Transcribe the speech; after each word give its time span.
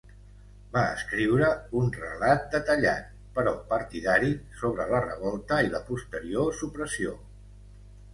Va 0.75 0.83
escriure 0.91 1.49
un 1.81 1.91
relat 1.97 2.47
detallat, 2.55 3.11
però 3.35 3.53
partidari, 3.73 4.31
sobre 4.63 4.87
la 4.95 5.03
revolta 5.05 5.61
i 5.67 5.71
la 5.75 5.83
posterior 5.91 6.49
supressió. 6.63 7.15